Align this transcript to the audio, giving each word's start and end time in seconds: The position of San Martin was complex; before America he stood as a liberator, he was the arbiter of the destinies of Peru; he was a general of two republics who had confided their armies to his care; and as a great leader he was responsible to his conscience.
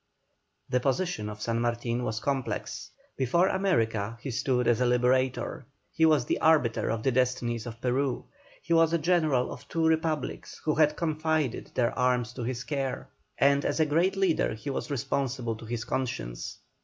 The 0.67 0.79
position 0.79 1.29
of 1.29 1.43
San 1.43 1.61
Martin 1.61 2.03
was 2.03 2.19
complex; 2.19 2.89
before 3.15 3.49
America 3.49 4.17
he 4.19 4.31
stood 4.31 4.67
as 4.67 4.81
a 4.81 4.85
liberator, 4.87 5.67
he 5.93 6.07
was 6.07 6.25
the 6.25 6.41
arbiter 6.41 6.89
of 6.89 7.03
the 7.03 7.11
destinies 7.11 7.67
of 7.67 7.79
Peru; 7.79 8.25
he 8.63 8.73
was 8.73 8.93
a 8.93 8.97
general 8.97 9.53
of 9.53 9.67
two 9.67 9.85
republics 9.85 10.59
who 10.65 10.73
had 10.73 10.95
confided 10.97 11.69
their 11.75 11.93
armies 11.99 12.33
to 12.33 12.41
his 12.41 12.63
care; 12.63 13.09
and 13.37 13.63
as 13.63 13.79
a 13.79 13.85
great 13.85 14.15
leader 14.15 14.55
he 14.55 14.71
was 14.71 14.89
responsible 14.89 15.55
to 15.55 15.65
his 15.65 15.83
conscience. 15.83 16.57